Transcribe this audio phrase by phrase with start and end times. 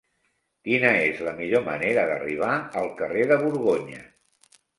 [0.69, 4.03] Quina és la millor manera d'arribar al carrer de Borgonya?